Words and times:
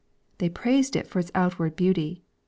They 0.39 0.49
praised 0.49 0.95
it 0.95 1.05
for 1.05 1.19
its 1.19 1.29
outward 1.35 1.75
beauty. 1.75 2.23